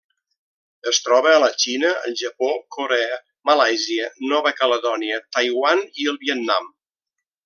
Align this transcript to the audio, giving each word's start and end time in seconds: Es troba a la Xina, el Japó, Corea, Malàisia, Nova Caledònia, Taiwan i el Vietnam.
Es 0.91 0.99
troba 1.07 1.33
a 1.33 1.41
la 1.43 1.49
Xina, 1.63 1.91
el 2.07 2.15
Japó, 2.21 2.49
Corea, 2.77 3.19
Malàisia, 3.51 4.07
Nova 4.35 4.53
Caledònia, 4.63 5.21
Taiwan 5.37 5.85
i 6.05 6.09
el 6.15 6.19
Vietnam. 6.29 6.73